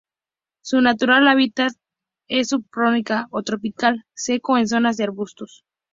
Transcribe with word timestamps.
Su 0.63 0.81
natural 0.81 1.27
hábitat 1.27 1.73
es 2.27 2.49
subtropical 2.49 3.27
o 3.29 3.43
tropical 3.43 4.03
seco 4.15 4.57
en 4.57 4.67
zonas 4.67 4.97
de 4.97 5.03
arbustos. 5.03 5.63